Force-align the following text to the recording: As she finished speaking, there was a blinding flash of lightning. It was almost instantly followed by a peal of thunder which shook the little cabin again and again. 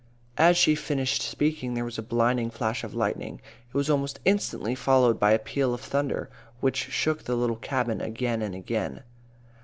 As 0.39 0.57
she 0.57 0.73
finished 0.73 1.21
speaking, 1.21 1.75
there 1.75 1.85
was 1.85 1.99
a 1.99 2.01
blinding 2.01 2.49
flash 2.49 2.83
of 2.83 2.95
lightning. 2.95 3.39
It 3.69 3.73
was 3.77 3.87
almost 3.87 4.19
instantly 4.25 4.73
followed 4.73 5.19
by 5.19 5.31
a 5.31 5.37
peal 5.37 5.75
of 5.75 5.81
thunder 5.81 6.27
which 6.59 6.75
shook 6.89 7.25
the 7.25 7.35
little 7.35 7.57
cabin 7.57 8.01
again 8.01 8.41
and 8.41 8.55
again. 8.55 9.03